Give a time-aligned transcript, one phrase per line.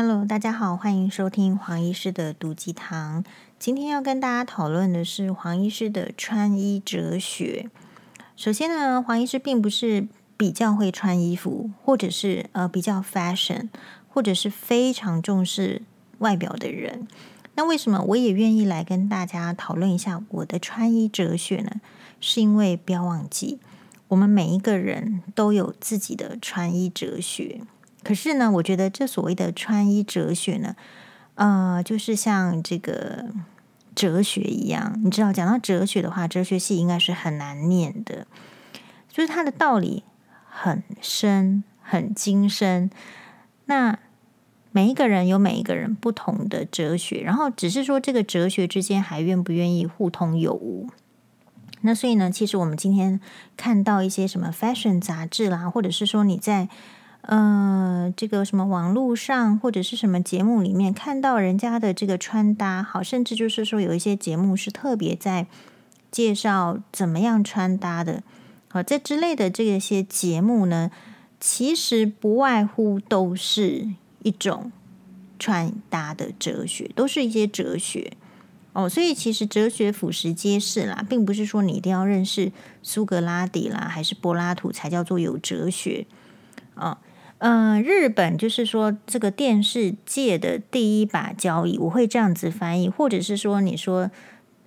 [0.00, 3.24] Hello，大家好，欢迎收听黄医师的毒鸡汤。
[3.58, 7.68] 今天要跟大家讨论的是黄医师的穿衣哲学。
[8.36, 10.06] 首先呢，黄医师并不是
[10.36, 13.70] 比较会穿衣服，或者是呃比较 fashion，
[14.08, 15.82] 或者是非常重视
[16.18, 17.08] 外表的人。
[17.56, 21.80] 那为什么我也愿意来跟大家讨论一下我的穿衣哲学呢？
[22.20, 23.58] 是因为不要忘记，
[24.06, 27.62] 我们每一个人都有自己的穿衣哲学。
[28.08, 30.74] 可是呢，我觉得这所谓的穿衣哲学呢，
[31.34, 33.26] 呃，就是像这个
[33.94, 38.26] 哲学一样，你知道，讲到哲学的话，哲学系应该是很难念的，
[39.10, 40.04] 就是它的道理
[40.48, 42.90] 很深、很精深。
[43.66, 43.98] 那
[44.72, 50.88] 每一个人有每一个人不同的哲学，然后只是说这个哲学之间还愿不愿意互通有无。
[51.82, 53.20] 那所以呢，其实我们今天
[53.58, 56.70] 看到一些什么 fashion 杂志啦，或者是说你在。
[57.22, 65.46] 呃，这个什么网络上或者是什么节目里面看到人家的这个穿搭，好，甚至就是说有一些节目是特别在
[66.10, 68.22] 介绍怎么样穿搭的，
[68.68, 70.90] 好，这之类的这些节目呢，
[71.38, 73.88] 其实不外乎都是
[74.22, 74.72] 一种
[75.38, 78.12] 穿搭的哲学，都是一些哲学
[78.72, 82.50] 哦，所以其实哲学俯拾皆是啦，并不是说你一定要认识
[82.82, 86.06] 苏格拉底啦，还是柏拉图才叫做有哲学
[86.74, 86.92] 啊。
[86.92, 86.98] 哦
[87.40, 94.10] 嗯、日本就是说这个电视界的第一把交椅，我会这样子翻译，或者是说你说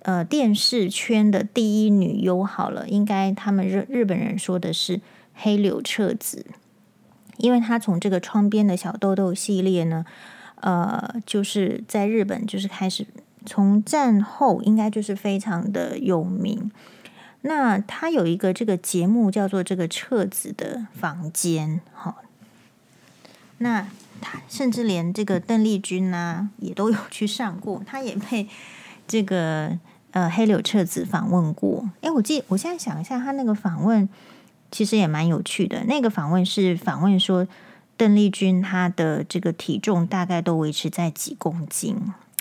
[0.00, 5.02] 呃电视圈的第一女优好了，应该他们日日本人说的是
[5.34, 6.46] 黑柳彻子，
[7.36, 10.06] 因为她从这个窗边的小豆豆系列呢，
[10.62, 13.06] 呃，就是在日本就是开始
[13.44, 16.70] 从战后应该就是非常的有名。
[17.42, 22.16] 那她有一个这个节目叫做这个彻子的房间，哈。
[23.62, 23.86] 那
[24.20, 28.48] 他甚至连这个邓丽君啊，也都有去上过，他也被
[29.08, 29.78] 这个
[30.10, 31.88] 呃黑柳彻子访问过。
[32.02, 34.08] 哎，我记，我现在想一下，他那个访问
[34.70, 35.84] 其实也蛮有趣的。
[35.84, 37.46] 那个访问是访问说
[37.96, 41.96] 邓丽君她的这个体重大概都维持在几公斤。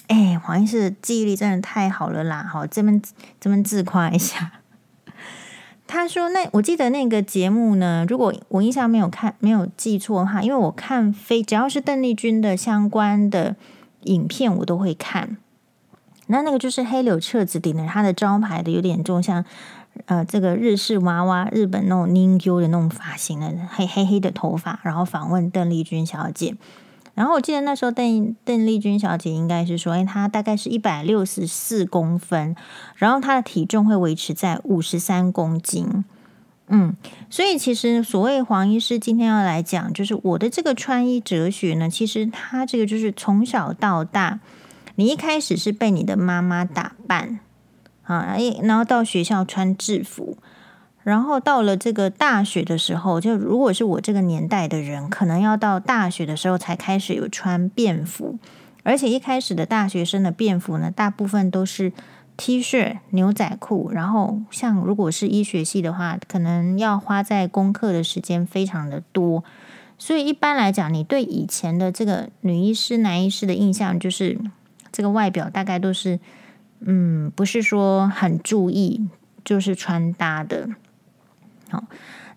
[0.08, 2.44] 哎，黄医师记忆力真的太好了啦！
[2.44, 3.02] 好，这边
[3.40, 4.61] 这边自夸一下。
[5.94, 13.58] 他说：“那我记得那个节目呢，如果我印象没有看没有记错的话，因为我看非只要是邓丽君的相关的
[14.04, 15.36] 影片，我都会看。
[16.28, 19.44] 那那个就是黑柳彻子顶着他的招牌的，有点重像
[20.06, 26.56] 呃这个日式娃娃，日本那种 ningyo 的那种发型的黑黑黑的头发，然后访问邓丽君小姐。”
[27.14, 32.56] 然后我记得那时候邓邓丽君小姐应该是说，哎，她大概是一百六十四公分，
[32.96, 36.06] 然后她的体重会维持在五十三公斤。
[36.68, 36.96] 嗯，
[37.30, 44.40] 所以其实所谓黄医师今天要来讲，就是我的这个穿衣哲学呢，其实他这个就是从小到大，
[44.96, 47.42] 你一开始是被你的妈妈打扮
[48.04, 50.38] 啊，然后到学校穿制服。
[51.04, 58.38] 然后到了这个大学的时候，就如果是我这个年代的人，可能要到大学的时候才开始有穿便服，
[58.84, 61.92] 而且一开始的大学生的便服呢，大部分都是
[62.38, 63.90] T 恤、牛仔裤。
[63.92, 69.44] 然后像如果是医学系的话，可能要花在功课的时间非常的多，
[69.98, 74.38] 所以一般来讲，你对以前的这个女医师、男医师的印象，就是
[74.92, 76.20] 这个外表大概都是，
[76.82, 79.08] 嗯，不是说很注意，
[79.44, 80.70] 就是穿搭的。
[81.72, 81.86] 好，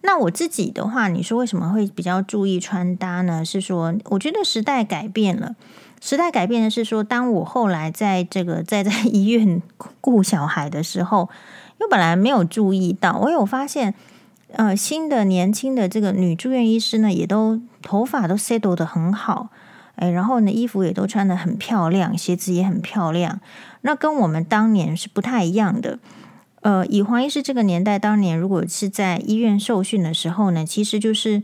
[0.02, 3.44] 那我自己的话，你说为什么会比较注意穿搭呢？
[3.44, 5.56] 是说，我觉得时代改变了。
[6.00, 9.60] 时代改变的是说，当我后来在这个在在医院
[10.00, 11.28] 顾小孩的时候，
[11.80, 13.94] 因为本来没有注意到，我有发现，
[14.52, 19.48] 呃，新的年轻的这个女住院医师呢，也都头发都 settle 得很好，
[19.96, 23.40] 哎，然后呢，衣服也都穿的很漂亮，鞋子也很漂亮。
[23.80, 25.98] 那跟我们当年是不太一样的。
[26.64, 31.42] 呃，以黄医师这个年代，当年如果是在医院受训的时候呢，其实就是，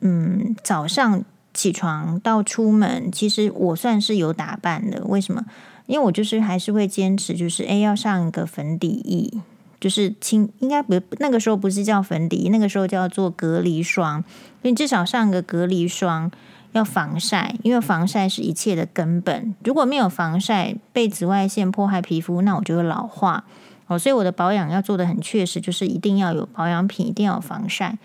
[0.00, 5.02] 嗯，早上起床到出门，其实我算是有打扮的。
[5.04, 5.46] 为什么？
[5.86, 9.40] 因为我就是还是会坚持，就是诶要上一个粉底液，
[9.80, 14.22] 就是清，应该不那个时候不是叫粉底液，那个时候叫做隔离霜。
[14.60, 16.30] 所以至少上个隔离霜，
[16.72, 19.54] 要防晒，因为防晒是一切的根本。
[19.64, 23.46] 如果没有防晒，被紫外线破坏皮肤，那我就会老化。
[23.90, 27.98] 哦，所以我的保养要做的很确实，就是一定要有保养品，一定要有防晒。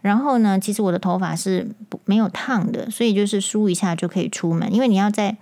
[0.00, 4.72] 然后呢，其实我的头发是不没有烫的，所以就是梳一下就可以出门。
[4.72, 5.36] 因为你要在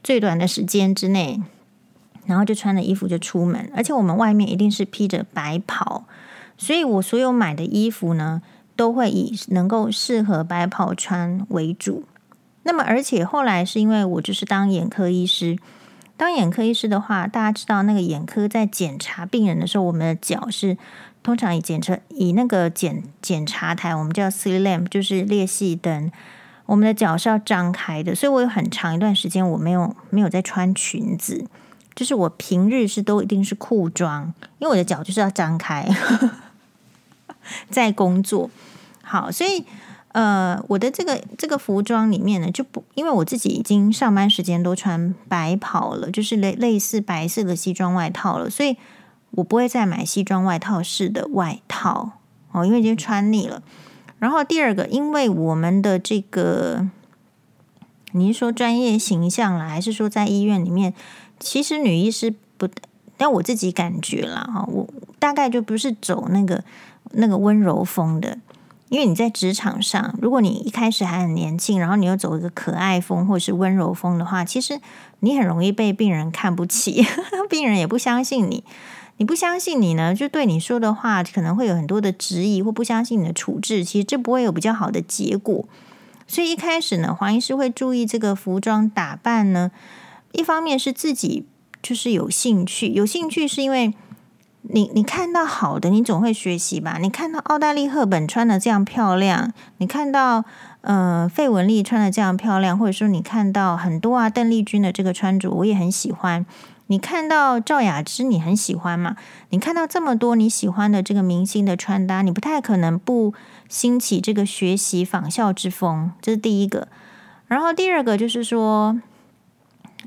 [0.00, 1.42] 最短的时间之内，
[2.26, 6.04] 然后就穿着衣服就出门，而且我们外面一定是披着白袍，
[6.56, 8.42] 所以我所有买的衣服呢，
[8.76, 12.04] 都会以能够适合白袍穿为主。
[12.62, 15.58] 那么，而且后来是因为我就是当眼科医师，
[16.22, 20.78] 当眼科医师的话，大家知道那个眼科在检查病人的时候，我们的脚是
[21.20, 26.12] 通常以检测以那个检检查台，我们叫 slit lamp，就是裂隙灯，
[26.66, 31.44] 我们的脚是要张开的，所以我有很长一段时间我没有没有在穿裙子，
[31.96, 35.88] 就是我平日是都一定是裤装，因为我的脚就是要张开，
[37.68, 38.48] 在工作。
[39.02, 39.66] 好，所以。
[40.12, 48.76] 呃，我的这个这个服装里面呢，就不因为我自己已经上班时间都穿白袍了，就是类类似白色的西装外套了，所以
[49.30, 52.10] 我不会再买西装外套式的外套
[52.50, 53.62] 哦，因为已经穿腻了。
[54.18, 56.86] 然后第二个，因为我们的这个，
[58.12, 60.92] 你是说专业形象啦，还是说在医院里面，
[61.40, 62.68] 其实女医师不，
[63.16, 64.86] 但我自己感觉啦哈，我
[65.18, 66.62] 大概就不是走那个
[67.12, 68.36] 那个温柔风的。
[68.92, 74.78] 因为你在职场上，如果你一开始还很年轻，然后你又走一个可爱风或是温柔风的话，其实
[75.20, 77.02] 你很容易被病人看不起，
[77.48, 78.62] 病人也不相信你。
[79.16, 85.64] 你不相信你呢，就对你说的话可能会有很多的质疑，或不相信你的处置，其实这不会有比较好的结果。
[86.26, 89.70] 所以一开始呢，黄医师会注意这个服装打扮呢，
[90.32, 91.46] 一方面是自己
[91.80, 93.94] 就是有兴趣，有兴趣是因为。
[94.62, 96.98] 你你看到好的，你总会学习吧？
[97.00, 100.44] 你看到奥黛丽·赫本穿的这样漂亮，你看到
[100.82, 106.46] 呃费雯丽穿的这样漂亮，或者说你看到很多啊邓丽君的这个穿着，我也很喜欢。
[106.86, 109.16] 你看到赵雅芝，你很喜欢嘛？
[109.50, 113.34] 你看到这么多你喜欢的这个明星的穿搭，你不太可能不
[113.68, 116.86] 兴起这个学习仿效之风，这是第一个。
[117.48, 119.00] 然后第二个就是说。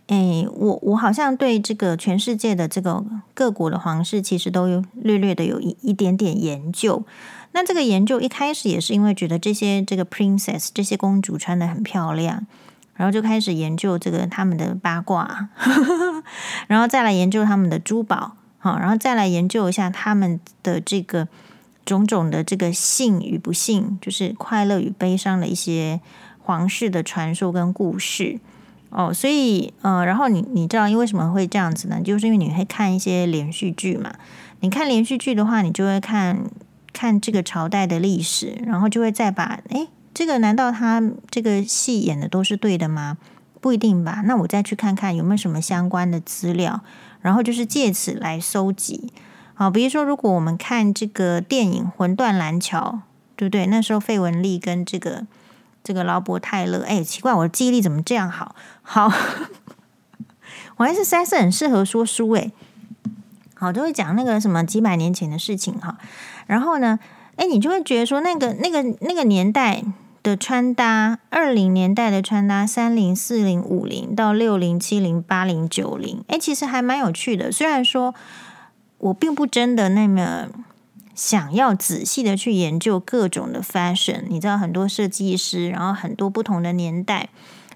[0.07, 3.03] 哎，我我好像对这个全世界的这个
[3.33, 7.03] 各国的皇室，其实都有略略的有一一点点研究。
[7.53, 12.45] 那这个研究一开始也是因为觉得这些这个 princess 这些公主穿的很漂亮，
[12.93, 15.49] 然后就开始研究这个他们的八卦，
[16.67, 21.27] 然后再来研究他们的珠宝，好，然后再来研究一下他们的这个
[21.83, 25.99] 种种的这个幸与不幸，就是快乐与悲伤的一些
[26.39, 28.39] 皇室的传说跟故事。
[28.97, 31.99] 哦，所以呃，然后你你知道因为什么会这样子呢？
[32.01, 34.13] 就是因为你会看一些连续剧嘛。
[34.61, 36.49] 你看连续剧的话，你就会看
[36.93, 43.17] 看这个朝代的历史，然后就会再把诶，这个难道他这个戏演的都是对的吗？
[43.59, 44.21] 不一定吧。
[44.23, 46.79] 那我再去看看有没有什么相关的资料，
[47.19, 49.11] 然后就是借此来搜集。
[49.55, 53.01] 好，比如说如果我们看这个电影《魂断蓝桥》，
[53.35, 53.65] 对不对？
[53.65, 55.27] 那时候费雯丽跟这个。
[55.85, 58.55] 这个劳勃泰勒，哎，奇怪，我的记忆力怎么这样好？
[58.81, 59.07] 好，
[60.77, 62.51] 我还是实在是很适合说书哎。
[63.53, 65.99] 好，就会讲那个什么几百年前的事情哈。
[66.47, 66.97] 然后呢，
[67.35, 69.83] 哎，你就会觉得说，那个那个那个年代
[70.23, 77.51] 的穿搭，二零年代的穿搭，三零、四零、五零到六零、七零、八零、九零，哎，其实还蛮有趣的。
[77.51, 78.15] 虽然说
[78.97, 80.47] 我并不真的那么。
[81.15, 87.29] 想要仔细的去研究各种的 fashion，你知道很多设计师，然后很多不同的年代，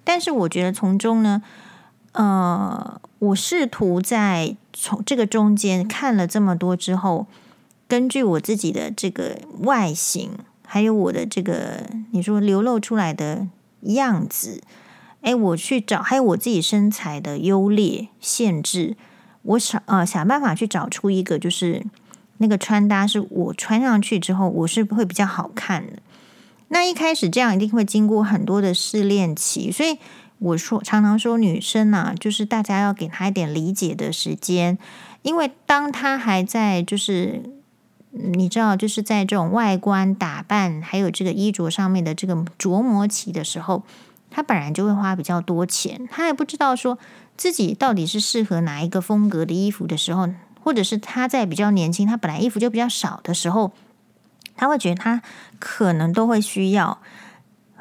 [0.04, 1.42] 但是我觉得从中呢，
[2.12, 7.28] 呃，我试图在从这个中间看了这么多之后，
[7.88, 10.32] 根据我自己的这个外形，
[10.66, 13.48] 还有我的这个你说流露出来的
[13.84, 14.62] 样子，
[15.22, 18.98] 哎，我去找，还有我自己身材的优劣限制，
[19.44, 21.86] 我想呃想办法去找出一个就是。
[22.40, 25.94] 那个穿搭是我穿上去之后，我是会比较好看的。
[26.70, 29.98] 那一开始这样一定会经过很多的试炼期，所以
[30.38, 34.78] 我说常常说女生啊，就是大家要给她一点理解的时间，
[35.22, 37.42] 因为当她还在就是
[38.12, 43.84] 你知道就是在这种外观打扮还有这个衣着上面的这个琢磨期的时候，
[44.32, 46.98] 她本来就会花比较多钱，她也不知道说
[47.36, 50.30] 自己到底是适合哪一个风格的衣服的时候。
[50.62, 53.72] 或者是他在比较年轻，他本来衣服就比较少的时候，
[54.56, 55.22] 他会觉得他
[55.60, 57.00] 可能都会需要。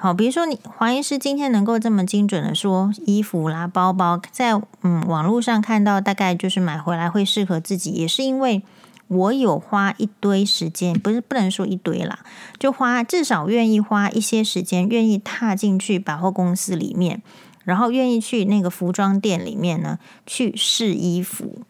[0.00, 8.62] 好，比如说你黄医师今天能够这么精准的说衣服啦、包包，在嗯网络上看到，大概就是买回来会适合自己，也是因为
[9.08, 12.20] 我有花一堆时间，不是不能说一堆啦，
[12.60, 17.20] 就花至少愿意花一些时间，愿意踏进去百货公司里面，
[17.64, 21.62] 然后愿意去那个服装店里面呢去试衣服。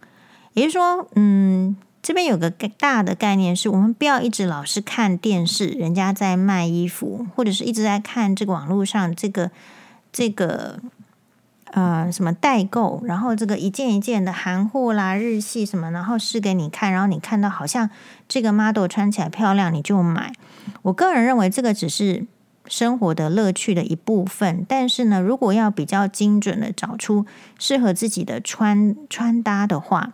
[0.59, 9.51] 也就是说，嗯，这边有个大的概念是，我们不要一直老是看电视，人家在卖衣服，或者是一直在看这个网络上这个
[10.13, 10.79] 这个
[11.73, 17.89] 呃什么代购，然后这个一件一件的韩货啦、日系什么，然后试给你看，然后你看到好像
[18.27, 20.33] 这个 model 穿起来漂亮，你就买。
[20.83, 22.27] 我个人认为这个只是
[22.67, 24.65] 生活的乐趣的一部分。
[24.69, 27.27] 但是呢，如果要比较精准的找出
[27.59, 30.13] 适合自己的穿穿搭的话，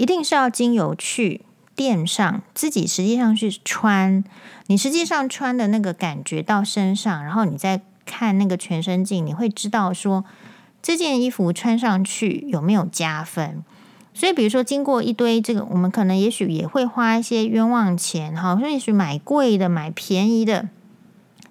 [0.00, 1.42] 一定是要经由去
[1.76, 4.24] 店上自己实际上去穿，
[4.68, 10.24] 你实际上穿的那个感觉到身上，然后你再看那个全身镜，你会知道说
[10.80, 13.62] 这件衣服穿上去有没有加分。
[14.14, 20.70] 所以，比如说，经过一堆这个，我们可能也许也会花一些冤枉钱，哈，所以也许买贵的、买便宜的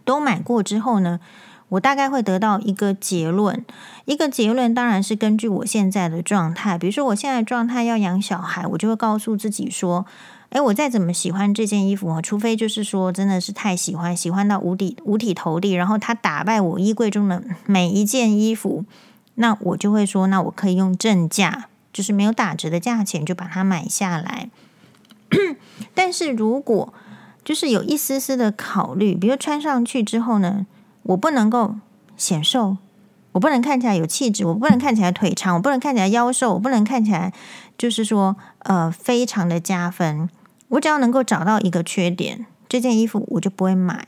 [0.03, 1.19] 都买过之后呢，
[1.69, 3.63] 我大概会得到一个结论。
[4.05, 10.05] 一个结论当然是根据我现在的状态，比如说我现在状态要养小孩，我就会告诉自己说，
[10.49, 18.85] 诶，我再怎么喜欢这件衣服，除非就是说真的是太喜欢，喜欢到五体五体投地，然后它打败我衣柜中的每一件衣服，
[19.35, 21.65] 那我就会说，那我可以用正价。
[21.91, 24.49] 就是没有打折的价钱就把它买下来，
[25.95, 26.93] 但是如果
[27.43, 30.67] 就是有一丝丝的考虑，比如穿上去之后呢，
[31.09, 31.75] 我不能够
[32.17, 32.77] 显瘦，
[33.31, 37.33] 我不能看起来有气质，我不能看起来腿长，我不能看起来腰瘦，我不能看起来
[37.77, 40.29] 就是说呃非常的加分。
[40.67, 44.07] 我只要能够找到一个缺点，这件衣服我就不会买。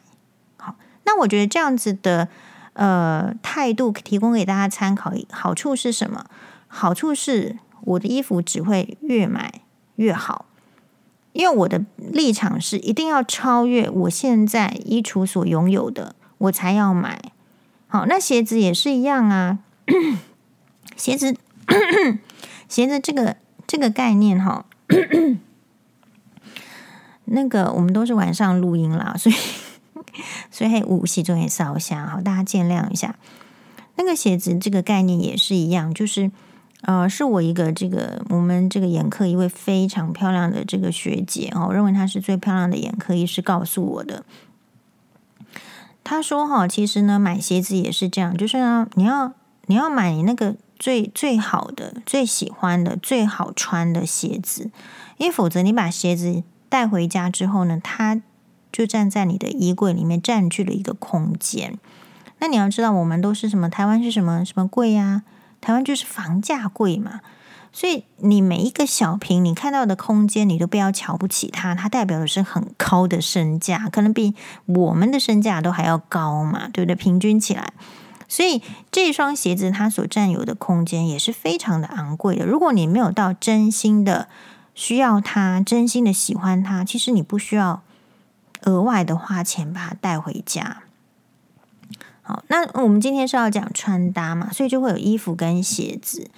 [0.57, 2.27] 好，那我觉得这样子的
[2.73, 6.25] 呃态度提供给大家参考，好处是什么？
[6.67, 7.57] 好处是。
[7.83, 9.61] 我的衣服只会越买
[9.95, 10.45] 越好，
[11.33, 17.21] 因为我的立场是一定要超越我现在衣橱所拥有的，我才要买。
[17.87, 19.59] 好，那鞋子也是一样啊。
[20.95, 21.35] 鞋子，
[22.69, 24.65] 鞋子这个这个概念哈，
[27.25, 29.35] 那个我们都是晚上录音啦，所以
[30.49, 33.15] 所以武器重点烧香，好，大家见谅一下。
[33.95, 36.31] 那个鞋子这个概念也是一样，就是。
[36.83, 44.25] 呃，是我一个这个我们这个眼科一位非常漂亮的这个学姐哦，认为她是最漂亮的眼科医师告诉我的。
[46.03, 49.33] 他说哈，其实呢，买鞋子也是这样，就是呢，你要
[49.67, 54.71] 你要买你那个最最好的、最喜欢的、最好穿的鞋子，
[55.17, 58.21] 因为否则你把鞋子带回家之后呢，它
[58.71, 61.77] 就站在你的衣柜里面占据了一个空间。
[62.39, 63.69] 那你要知道，我们都是什么？
[63.69, 65.23] 台湾是什么什么贵呀？
[65.61, 67.19] 台湾就是房价贵嘛，
[67.73, 74.35] 所以你每一个小瓶你看到的空间，你都不要瞧不起它，它代表的是很高的身价，可能比
[74.65, 76.95] 我们的身价都还要高嘛，对不对？
[76.95, 77.71] 平均起来，
[78.27, 78.61] 所以
[78.91, 82.45] 这双鞋子它所占有的空间也是非常的昂贵的。
[82.45, 84.27] 如果你没有到真心的
[84.75, 87.81] 需要它，真心的喜欢它，其实你不需要
[88.63, 90.83] 额外的花钱把它带回家。
[92.21, 96.29] 好，那我们今天是要讲穿搭嘛，所以就会有衣服跟鞋子。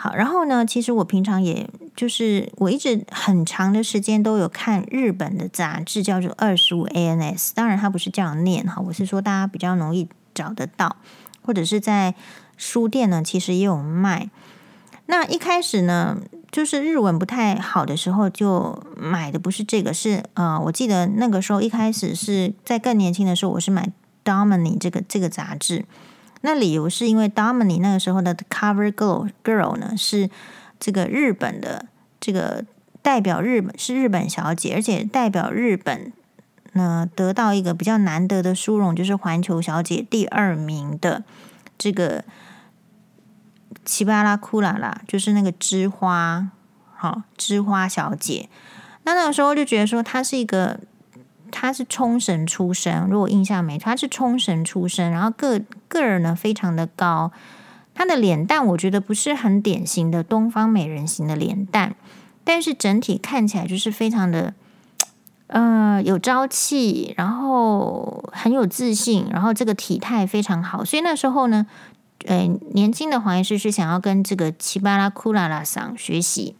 [0.00, 7.50] 好，然后呢，其实我平常也就是我一直很长的时间都有看日本的杂志，叫做二十五 ANS。
[7.52, 10.94] 当然，它不是这样念哈，我是说大家比较容易找得到，
[11.42, 12.14] 或者是在
[12.56, 14.30] 书店呢，其实也有卖。
[15.06, 16.18] 那一开始呢，
[16.52, 23.90] 就是日文不太好的时候，就买的不是这个，是呃，我记得那个时候一开始是在更年轻的时候，我是买。
[24.24, 25.86] Domini 这个这个杂志，
[26.40, 30.30] 那理由是因为 Domini 那个时候的 Cover Girl Girl 呢，是
[30.78, 31.86] 这个日本的
[32.20, 32.64] 这个
[33.02, 36.12] 代表日本是日本小姐，而且代表日本
[36.72, 41.24] 呢得到一个比较难得的殊荣，就是环球小姐第二名的
[41.76, 42.24] 这个
[43.84, 46.50] 奇巴拉库拉拉，就是那个枝花
[46.94, 48.48] 好枝花小姐。
[49.02, 50.80] 那那个时候就觉得说她是一个。
[51.50, 57.32] 他是冲绳出身，如果印象没错，他是冲绳出身，然后个个人呢非常的高，
[57.94, 61.94] 他的脸蛋我觉得不是很典型的东方美人型的脸蛋，
[62.44, 64.54] 但是整体看起来就是非常的，
[65.48, 71.66] 呃，有朝气，然后很有自信，然后这个体态非常好，所以那时候呢，
[72.26, 76.54] 呃，年轻的黄医师是想要跟这个奇巴拉库拉拉桑学习，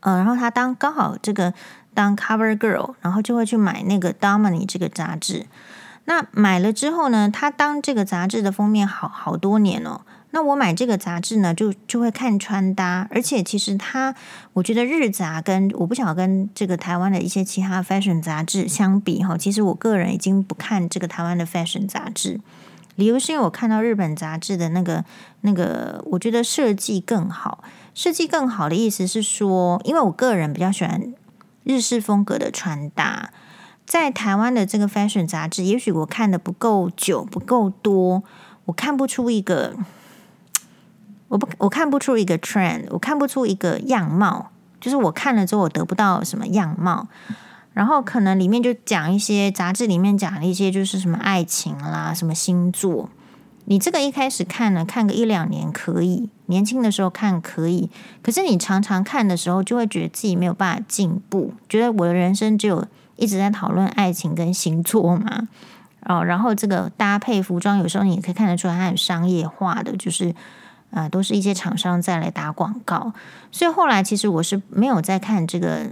[0.00, 1.52] 呃，然后他当刚好这个。
[1.96, 5.46] 当 cover girl，然后就会去买那个 Domini 这个杂志。
[6.04, 10.02] 那买了之后呢，他当这个杂志的封面好好多年哦。
[10.32, 14.14] 那我买这个杂志呢，就就会看穿搭，而且其实他，
[14.52, 22.38] 我觉得日杂跟我不想跟这个台湾的一些其他 fashion 杂志相比哈，其实我个人已经不看这个台湾的 fashion 杂志。
[22.96, 25.04] 理由是因为我看到日本杂志的那个
[25.40, 27.64] 那个，我觉得设计更好。
[27.94, 31.14] 设计更好的意思是说，因为我个人比较喜欢。
[31.66, 33.30] 日式风格的穿搭，
[33.84, 38.22] 在台湾的这个 fashion 杂志，也许我看的不够久，不够多，
[38.66, 39.74] 我看不出一个，
[41.26, 47.08] 我不，我看不出一个 trend，我看不出一个样貌，就是我看了之后，我得不到什么样貌。
[47.72, 53.10] 然后可能里面就讲一些杂志里面讲了一些就是什么爱情啦，什么星座。
[53.66, 57.90] 你这个一开始看呢，看个一两年可以，年轻的时候看可以。
[58.22, 65.48] 可是你常常看的时候，就会觉得自己没有办法进步，觉得我的人生只有一直在讨论爱情跟星座嘛。
[66.08, 70.28] 哦，然后这个搭配服装，有时候你也可以看得出来，它很商业化的，就是
[70.92, 73.12] 啊、呃，都是一些厂商在来打广告。
[73.50, 75.90] 所以后来其实我是没有在看这个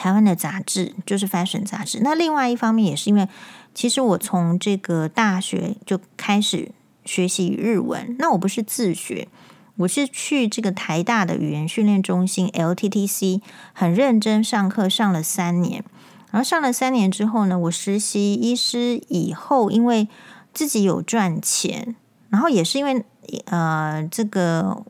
[0.00, 2.00] 台湾的杂志，就是 fashion 杂志。
[2.02, 3.28] 那另外一方面也是因为。
[3.72, 6.72] 其实我从这个大学就开始
[7.04, 9.28] 学习日文，那我不是自学，
[9.76, 13.40] 我是去这个台大的语言训练中心 LTTC
[13.72, 15.84] 很认真上课，上了三年。
[16.32, 20.08] 然后上了三年之后呢，我实习医师以后，因为
[20.52, 21.94] 自己有赚钱，
[22.30, 23.04] 然后也是因为
[23.44, 24.84] 呃这个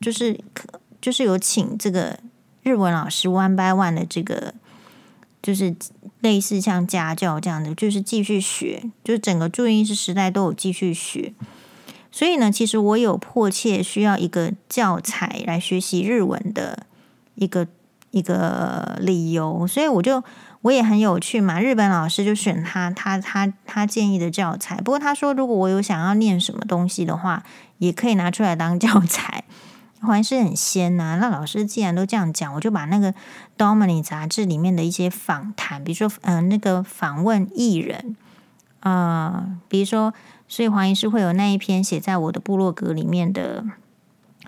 [0.00, 0.38] 就是
[1.00, 2.16] 就是有请这个
[2.62, 4.54] 日文老师 one by one 的这个
[5.42, 5.74] 就是。
[6.22, 11.32] 类似像家教这样的，就是继续学，就整个住院医师时代都有继续学。
[12.12, 16.86] 所以呢，其实我有迫切需要一个教材来学习日文的
[17.34, 17.66] 一个
[18.12, 20.22] 一个理由，所以我就
[20.60, 21.60] 我也很有趣嘛。
[21.60, 24.76] 日本老师就选他，他他他建议的教材。
[24.76, 27.42] 不过他说，如果我有想要念什么东西的话，
[27.78, 29.42] 也可以拿出来当教材。
[30.08, 33.12] 还是很仙呐、那老师既然都这样讲，我就把那个
[33.56, 38.16] 《Domini》杂志里面的一些访谈，比如说，嗯、呃，那个访问艺人，
[38.80, 40.12] 啊、比如说，
[40.48, 43.64] 所以黄医师会有那一篇写在我的部落格里面的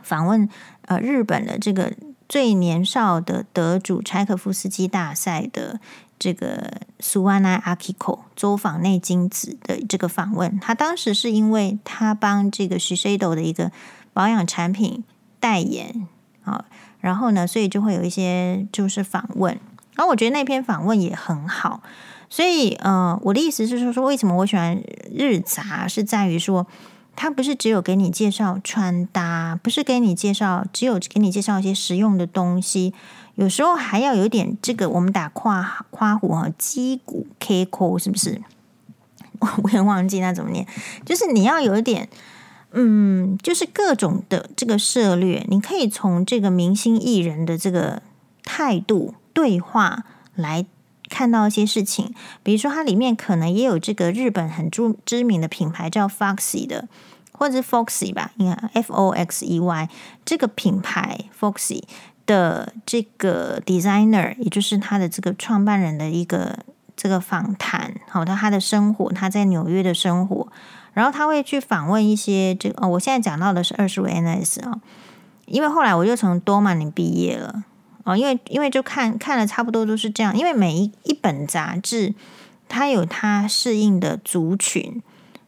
[0.03, 0.49] 访问，
[0.87, 1.93] 呃，日本的这个
[2.29, 5.79] 最年少的得主柴可夫斯基大赛的
[6.19, 13.71] 这个苏安奈阿基口周访内金子的这个访问，他当时是因为他帮这个 Shiseido 的一个
[14.13, 15.05] 保养产品。
[15.45, 16.09] 代言
[16.45, 16.65] 啊，
[17.01, 19.53] 然后呢，所以就会有一些就是访问，
[19.95, 21.83] 然后我觉得那篇访问也很好，
[22.31, 24.83] 所以呃，我的意思是说，说为什么我喜欢
[25.13, 26.67] 日杂，是在于说，
[27.15, 32.95] 它不是只有给你介绍穿搭，不是给你介绍，只有给你介绍一些实用的东西，
[33.35, 38.41] 有时候还要有一点这个我们打夸夸虎啊，击鼓 K 扣是不是？
[39.41, 40.67] 我 我也忘记那怎么念，
[41.05, 42.09] 就是你要有一点。
[42.77, 48.03] 嗯，就是各种的这个策略，你可以从这个明星艺人的这个
[48.43, 50.67] 态度对话来
[51.09, 52.13] 看到一些事情。
[52.43, 56.89] 比如说，它里面可能也有这个日本很著知名的品牌叫 Foxy 的，
[57.31, 59.89] 或者是 Foxy 吧，你看 F O X E Y
[60.25, 61.85] 这个品牌 Foxy
[62.27, 66.59] 的这个 designer，也就是他的这个创办人的一个
[66.97, 70.49] 这个访谈，好，他他的生活，他在纽约的生活。
[70.95, 74.81] 然后他会去访问一些这个哦，我现在讲到的是二十五 NS 啊，
[75.47, 77.65] 因为后来我就从多曼尼毕业了
[78.05, 82.15] 哦，因为因为就看看了差不多都是这样，因为每一一本杂志
[82.69, 85.03] 它有它适应的族群，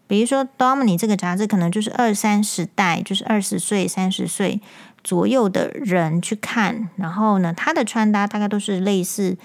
[0.07, 4.61] 比如说多曼尼这个杂志可能就是二三十代，就是二十岁三十岁
[5.05, 9.37] 左右的人去看，然后呢，他的穿搭大概都是类似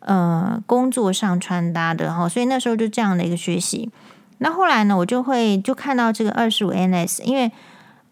[0.00, 3.90] 呃工作上穿搭的哈，所以那时候就这样的一个学习。
[4.38, 7.50] 那后来呢，我就会就看到这个二十五 NS，因为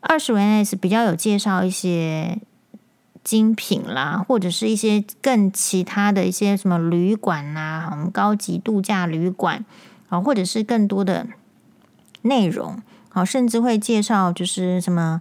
[0.01, 2.39] 二十五 NS 比较有介绍一些
[3.23, 9.65] 精品啦，或者是一些更其他的一些什么旅馆呐，我们高级度假旅馆
[10.09, 11.27] 啊，或者是更多的
[12.23, 15.21] 内容，好，甚至会介绍就是什么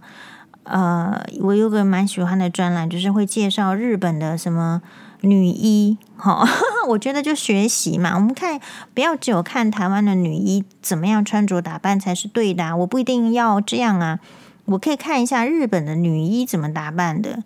[0.64, 4.82] 呃，我有个蛮喜欢的专栏，就是会介绍日本的什么。
[5.20, 6.46] 女医，好，
[6.88, 8.14] 我觉得就学习嘛。
[8.14, 8.60] 我们看，
[8.94, 12.76] 不要只有看台湾的女医怎么样穿着打扮才是对的啊。
[12.76, 14.20] 我不一定要这样啊，
[14.66, 17.42] 我可以看一下日本的女医怎么打扮的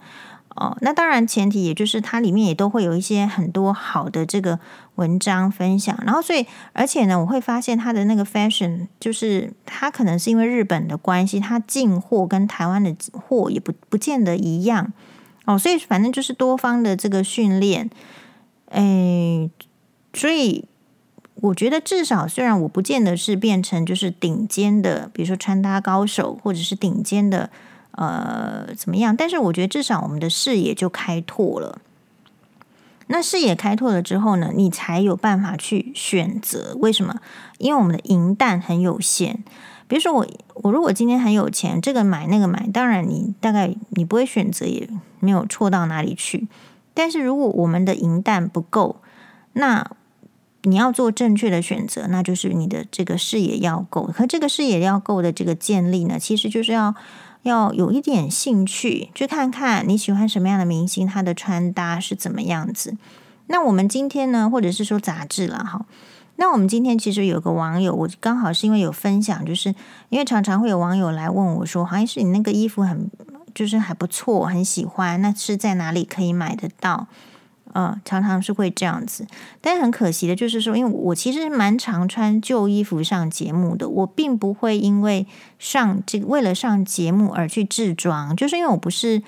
[0.54, 0.76] 哦。
[0.82, 4.60] 那当然，前提也就是它里面也都会有一些很多好的这个
[4.96, 5.98] 文章分享。
[6.04, 14.92] 然后，所以而且呢，我会发现它的那个 fashion，就是它可能是因为日本的关系，它进货跟台湾的货也不不见得一样。
[15.46, 17.88] 哦，所以反正就是多方的这个训练，
[18.70, 19.50] 诶，
[20.12, 20.64] 所以
[21.36, 27.50] 我觉得至少虽然我不见得是变成就是顶尖的，比如说穿搭高手，或者是顶尖的
[27.92, 31.80] 呃怎么样，但是我觉得至少我们的视野就开拓了。
[33.10, 36.76] 那视野开拓了之后呢，你才有办法去选择。
[36.78, 37.20] 为什么？
[37.56, 39.42] 因为我们的银弹很有限。
[39.86, 40.26] 比如说我，
[40.56, 44.86] 我如果今天很有钱，这个买那个买，当然你大概你不会选择，也
[45.20, 46.46] 没有错到哪里去。
[46.98, 48.96] 但是如果我们的银弹不够，
[49.52, 49.88] 那
[50.62, 54.10] 你要做正确的选择，那就是你的这个视野要够。
[54.12, 56.92] 可这个视野要够的这个建立呢，其实就是要
[57.42, 62.96] 要有一点兴趣，去看看你喜欢什么样的明星，他的穿搭是怎么样子。
[63.46, 65.86] 那我们今天呢，或者是说杂志了哈。
[66.34, 69.72] 那我们今天其实有个网友，我刚好是因为有分享，就是
[70.08, 73.08] 因为常常会有网友来问我说：“黄医师，你那个衣服很
[73.58, 77.08] 就是还不错，很喜欢，那是在哪里可以买得到？”
[77.74, 79.26] 呃，常常是会这样子，
[79.60, 85.26] 但是很可惜的就是说，因为我其实蛮常穿旧衣服上节目的，我并不会因为
[85.58, 89.22] 上这个为了上节目而去制装，就是因为我不是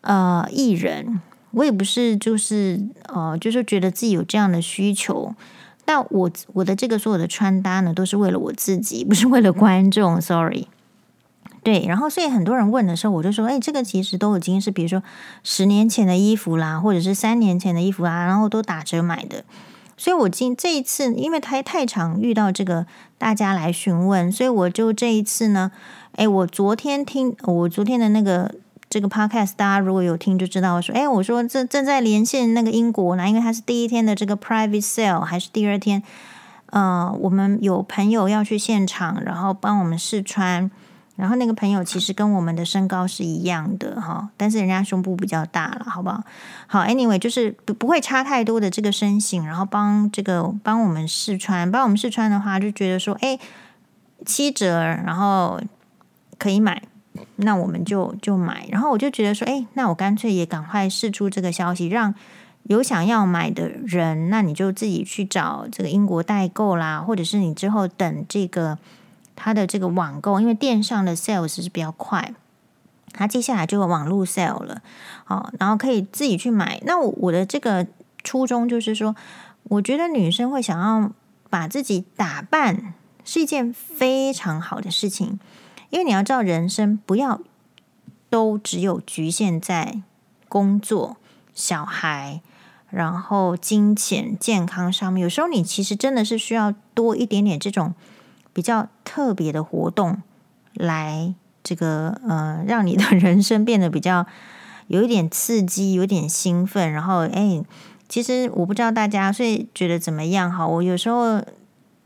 [0.00, 5.34] 呃艺人，我也不是就是呃就是觉得自己有这样的需求。
[5.84, 10.18] 但我我的这个所有的穿搭呢，都是为了我自己，不是为了观众。
[10.18, 10.68] Sorry。
[11.62, 15.00] 对，然后所以很多人问的时候，我就说，哎，这个其实都已经是，比如说
[15.44, 19.44] 十年前的衣服啦，或者是三年前的衣服啊，然后都打折买的。
[19.96, 25.70] 所以我今这一次，因为太太常遇到这个大家来询问，所以我就这一次呢，
[26.16, 28.52] 哎，我昨天听我昨天的那个
[28.90, 36.02] 这个 podcast，大家如果有听就知道，说，哎，我说正正在连线那个英国呢，因为它是第一天的这个 private sale，还是第二天？
[36.70, 40.68] 呃，我们有朋友要去现场，然后帮我们试穿。
[41.14, 46.24] 然后那个朋友其实跟我们的身高是一样的哈，但是人家胸部比较大了，好不好？
[46.66, 53.38] 好，anyway，就是不不会差太多的这个身形，然后帮这个帮我们试穿，帮我们试穿的话，就觉得说，哎，
[54.24, 55.60] 七折，然后
[56.38, 56.82] 可以买，
[57.36, 58.66] 那我们就就买。
[58.70, 62.14] 然后我就觉得说，哎，那我干脆也赶快试出这个消息，让
[62.62, 68.78] 有想要买的人，那你就自己去找这个英国代购啦，或者是你之后等这个。
[69.44, 72.32] 它的这个网购，因为电商的 sales 是比较快，
[73.12, 74.80] 它接下来就有网络 sale 了，
[75.24, 76.80] 好，然后可以自己去买。
[76.86, 77.84] 那我的这个
[78.22, 79.16] 初衷就是说，
[79.64, 81.10] 我觉得女生会想要
[81.50, 85.40] 把自己打扮是一件非常好的事情，
[85.90, 87.40] 因为你要知道，人生不要
[88.30, 90.02] 都只有局限在
[90.48, 91.16] 工作、
[91.52, 92.40] 小孩，
[92.90, 97.92] 然后金钱、健康上面，有时候你其实真的是需要多一点点这种。
[98.52, 100.18] 比较特别的活动，
[100.74, 104.26] 来这个呃， 让你的人生变得比较
[104.88, 106.92] 有一点刺激，有点兴奋。
[106.92, 107.62] 然后，哎，
[108.08, 110.66] 其实我不知道大家所以觉得怎么样哈？
[110.66, 111.40] 我有时候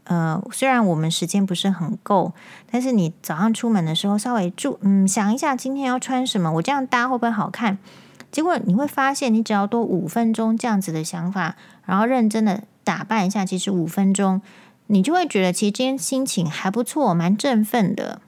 [0.04, 2.32] 呃，虽然我们时间不是很够，
[2.70, 7.78] 但是你早上出门的时候，稍微注嗯想一下今天要穿什么，我这样搭会不会好看？
[8.30, 11.56] 结果你会发现，你只要多五分钟这样子的想法，
[11.86, 14.40] 然后认真的打扮一下，其实五分钟。
[14.88, 18.20] 你就会觉得其实今天心情还不错，蛮振奋的，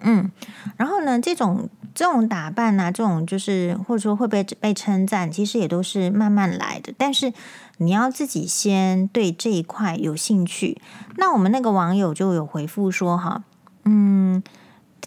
[0.00, 0.30] 嗯，
[0.76, 6.92] 然后呢，这种这种打扮呢、啊，这种就是或者说会被被称赞，其实也都是慢慢来的。
[6.96, 7.32] 但是
[7.78, 10.80] 你要自己先对这一块有兴趣。
[11.16, 13.42] 那我们那个网友就有回复说，哈，
[13.84, 14.42] 嗯。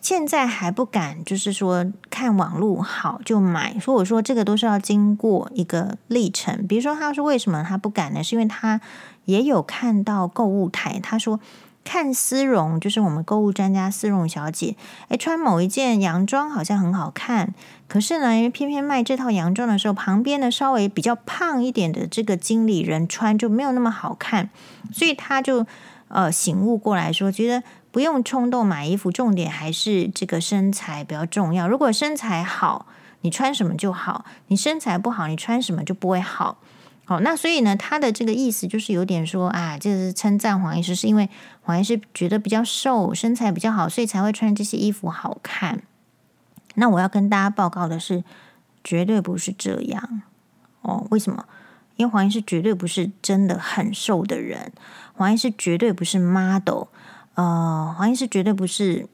[0.04, 3.80] 现在还不敢，就是说看网络好就买。
[3.80, 6.68] 所以我说这个都是要经过一个历程。
[6.68, 8.22] 比如说，他说为什么他不敢呢？
[8.22, 8.82] 是因为他
[9.24, 11.00] 也有看到购物台。
[11.02, 11.40] 他说
[11.86, 14.76] 看丝绒，就是我们购物专家丝绒小姐，
[15.08, 17.54] 诶，穿某一件洋装好像很好看。
[17.88, 24.50] 可是呢，因为偏偏卖这套洋装的时候，旁边的稍微比较胖一点的这个经理人穿就没有那么好看，
[24.92, 25.66] 所以他就
[26.10, 27.64] 呃醒悟过来说，觉得。
[27.94, 31.68] 不用冲动买衣服，重点还是这个身材比较重要。
[31.68, 32.88] 如果身材好，
[33.22, 36.58] 你穿什么就好；你身材不好，你穿什么就不会好。
[37.06, 41.30] 好，那所以呢，他的这个意思就是有点说啊，就是称赞黄医师，是因为
[41.62, 45.84] 黄医师觉得比较瘦，身材比较好，所以才会穿这些衣服好看。
[46.74, 48.24] 那我要跟大家报告的是，
[48.84, 50.24] 绝对不是这样
[50.82, 51.06] 哦。
[51.12, 51.46] 为什么？
[51.98, 54.72] 因为黄医师绝对不是真的很瘦的人，
[55.14, 56.86] 黄医师绝对不是 model。
[57.36, 59.08] 呃，黄医师绝对不是，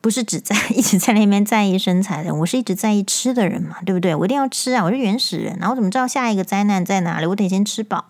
[0.00, 2.34] 不是只在 一直在那边在意身材的。
[2.34, 4.14] 我是一直在意吃的人嘛，对不对？
[4.14, 4.84] 我一定要吃啊！
[4.84, 7.26] 我是原始人，然后我怎么知道下一个灾难在哪里？
[7.26, 8.04] 我得先吃饱。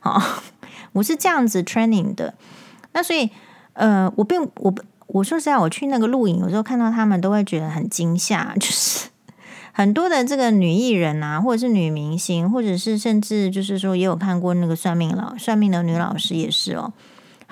[0.00, 0.22] 好，
[0.92, 2.34] 我是这样子 training 的。
[2.92, 3.28] 那所以，
[3.72, 4.72] 呃，我并我
[5.08, 9.08] 我说实在，我去那个录影，有时候看到他们都会觉得很惊吓，就是
[9.74, 16.92] 很多的这个女艺人啊，或者是女明星，或者是甚至就是说也有看过那个算命老算命的女老师也是哦。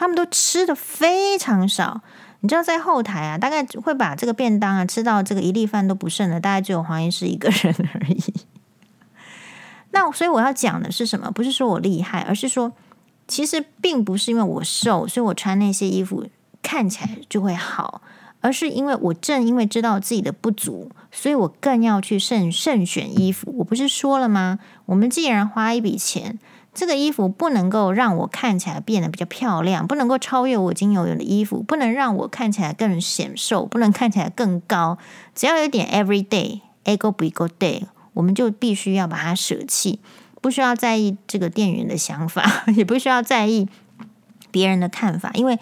[0.02, 2.00] 他们都吃的非常少，
[2.40, 8.34] 你知道，在后台啊，大概会把这个便当啊吃到这个一粒饭都不剩的，大概只有黄医师一个人而已。
[9.94, 11.30] 那所以我要讲的是什么？
[11.30, 12.72] 不是说我厉害，而是说，
[13.28, 16.26] 其实并不是因为我瘦，所以我穿那些衣服
[16.64, 18.02] 看起来就会好，
[18.40, 23.54] 而是因为我正因为知道自己的不足，所以我更要去慎慎选衣服。
[23.58, 24.58] 我不是说了吗？
[24.86, 26.40] 我们既然花一笔钱。
[26.74, 34.96] 这个衣服不能够让我看起来变得比较漂亮，不能够超越我已经拥有的衣服，不能让我看起来更显瘦，不能看起来更高。
[35.34, 37.82] 只要有点 every day，ego bigo day，
[38.14, 40.00] 我们就必须要把它舍弃。
[40.40, 43.68] 不需要在意这个店员的想法， 也不需要在意
[44.50, 45.58] 别人的看法，因为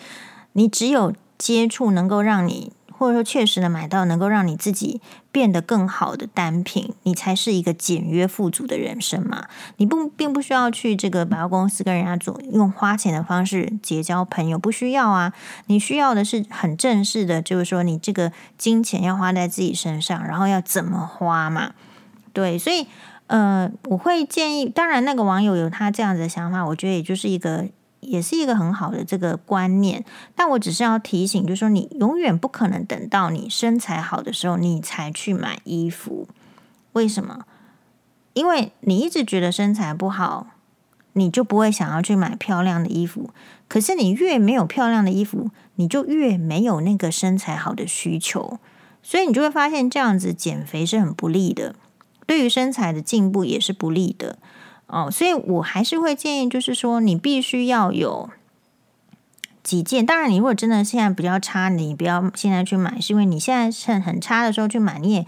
[0.53, 2.73] 你只有接触能够让你。
[3.01, 5.01] 或者说，确实的买到能够让你自己
[5.33, 9.47] 变得更好的单品，你才是一个简约富足的人生嘛。
[9.77, 15.33] 你不并不需要去这个百货公司跟人家做用花钱的方式结交朋友，不需要啊。
[15.67, 21.73] 你需要的是很正式的，就是说你这个金钱要花在自己身上，然后要怎么花嘛？
[22.33, 22.87] 对，所以
[23.29, 27.67] 呃，我会建议，当然那个网友有他这样子的想法，我觉得也就是一个。
[28.01, 36.27] 也是一个很好的这个观念，但我只是要提醒，就是说你永远不可能等到你身材好的时候，你才去买衣服。
[36.93, 37.45] 为什么？
[38.33, 40.47] 因为你一直觉得身材不好，
[41.13, 43.31] 你就不会想要去买漂亮的衣服。
[43.69, 48.59] 可是你越没有漂亮的衣服，你就越没有那个身材好的需求，
[49.03, 51.75] 所以你就会发现这样子减肥是很不利的，
[52.27, 54.39] 对于身材的进步也是不利的。
[54.91, 58.29] 哦，所以我还是会建议，就是说你必须要有
[59.63, 60.05] 几件。
[60.05, 65.27] 当然，你如果真的现在比较差，你不要现在去买，是因为你现在趁很差的时候去买，你也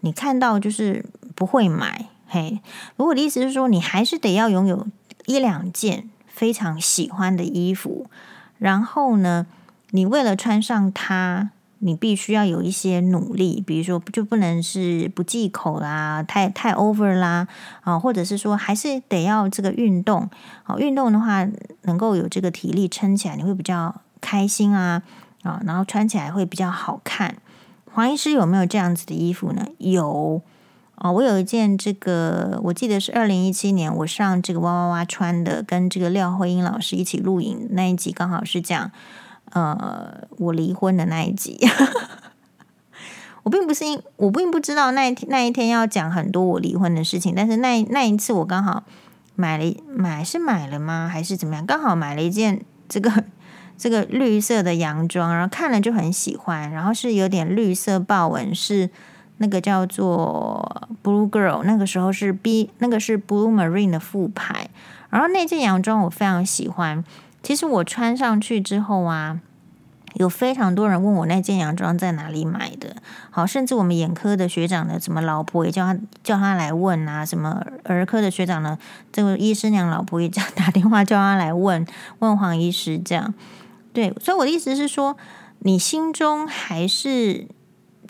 [0.00, 2.06] 你看到就是不会买。
[2.26, 2.60] 嘿，
[2.96, 4.86] 如果的意思是说，你还是得要拥有
[5.26, 8.06] 一两件非常喜欢的衣服，
[8.58, 9.46] 然后呢，
[9.90, 11.50] 你为了穿上它。
[11.84, 17.46] 你必须要有一些努力，比如说就不能是不忌口啦，太太 over 啦
[17.82, 20.30] 啊，或者是说还是得要这个运动
[20.62, 21.46] 啊，运动的话
[21.82, 25.02] 能够有这个体力撑起来，你会比较开心啊
[25.42, 27.36] 啊，然后穿起来会比较好看。
[27.92, 29.66] 黄医师有没有这样子的衣服呢？
[29.76, 30.40] 有
[30.96, 38.90] 哦，我有一件这个，我记得是二零一七年我上这个哇哇哇穿的，跟这个廖慧英老师一起录影那一集，刚好是这样。
[39.54, 41.58] 呃，我离婚的那一集，
[43.44, 48.82] 我并不是因我并不知道那一天那一天要讲很多我离婚的事情，但是那那一次我刚好
[49.36, 51.08] 买了买是买了吗？
[51.08, 51.64] 还是怎么样？
[51.64, 53.24] 刚好买了一件这个
[53.78, 58.90] 这个绿色的洋装，然后看了就很喜欢，然后是有点绿色豹纹，是
[59.36, 64.68] 那个叫做 Blue Girl，那个时候是 B 那个是 Blue Marine 的副牌，
[65.10, 67.04] 然后那件洋装我非常喜欢。
[67.44, 69.38] 其实我穿上去之后啊，
[70.14, 72.96] 有非常多人问我那件洋装在哪里买的。
[73.30, 78.78] 好，甚至我们眼科的学长的什么老婆也叫他叫他来问啊，什么儿科的学长呢，
[79.12, 81.86] 这个医师娘老婆也叫打电话叫他来问
[82.20, 83.34] 问黄医师这样。
[83.92, 85.16] 对，所以我的意思是说，
[85.58, 87.46] 你心中还是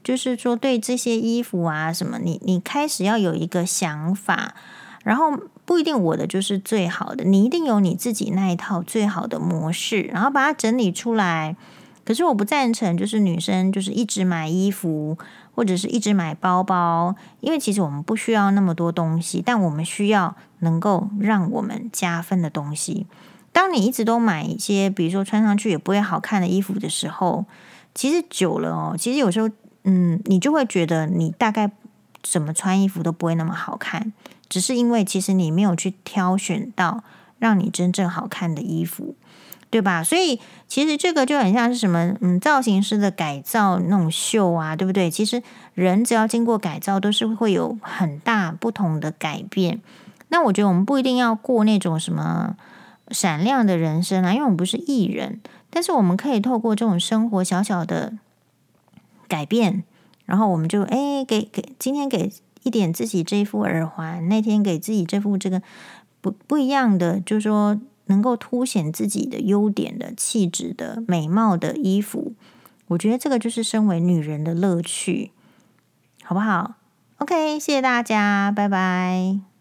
[0.04, 4.54] 就是说对这些衣服啊什么，你你开始要有一个想法，
[5.02, 5.32] 然后。
[5.64, 11.56] 不一定我的就是最好的，你一定有你自己那一套最好的模式，然后把它整理出来。
[12.04, 15.16] 可是我不赞成，就是女生就是一直买衣服
[15.54, 23.06] 或者是一直买包包，因为其实我们不需要那么多东西，但我们需要能够让我们加分的东西。
[23.52, 27.46] 当你一直都买一些，比如说穿上去也不会好看的衣服的时候，
[27.94, 29.48] 其实久了哦，其实有时候
[29.84, 31.70] 嗯，你就会觉得你大概
[32.22, 34.12] 怎么穿衣服都不会那么好看。
[34.48, 37.02] 只是因为其实你没有去挑选到
[37.38, 39.14] 让你真正好看的衣服，
[39.70, 40.04] 对吧？
[40.04, 45.10] 所以其实这个就很像是什么，嗯，造型师的改造那种秀啊，对不对？
[45.10, 45.42] 其实
[45.74, 49.80] 人只要经过改造，都是会有很大不同的改变。
[50.28, 52.56] 那我觉得我们不一定要过那种什么
[53.08, 58.14] 闪亮的人生啊，因为我们不是艺人，但是我们可以透过这种生活小小的
[59.26, 59.84] 改变，
[60.24, 62.32] 然后我们就哎，给给今天给。
[62.64, 65.62] 一点自己这副耳环，那天给自己这副这个
[66.20, 72.34] 不不一样的，就是说能够凸显自己的优点的气质的美貌的衣服，
[72.88, 75.30] 我觉得这个就是身为女人的乐趣，
[76.24, 76.74] 好不好
[77.18, 79.53] ？OK，谢谢大家，拜拜。